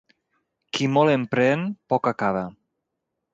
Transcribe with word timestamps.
Qui 0.77 0.87
molt 0.95 1.13
emprèn 1.17 1.67
poc 1.95 2.11
acaba. 2.13 2.43